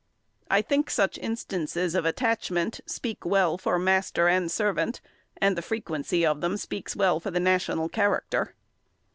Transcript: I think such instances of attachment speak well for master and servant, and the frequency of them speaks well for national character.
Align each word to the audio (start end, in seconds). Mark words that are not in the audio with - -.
I 0.49 0.63
think 0.63 0.89
such 0.89 1.19
instances 1.19 1.93
of 1.93 2.05
attachment 2.05 2.81
speak 2.87 3.23
well 3.23 3.59
for 3.59 3.77
master 3.77 4.27
and 4.27 4.51
servant, 4.51 4.99
and 5.37 5.55
the 5.55 5.61
frequency 5.61 6.25
of 6.25 6.41
them 6.41 6.57
speaks 6.57 6.95
well 6.95 7.19
for 7.19 7.29
national 7.29 7.87
character. 7.87 8.55